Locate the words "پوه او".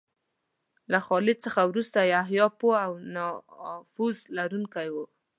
2.59-2.93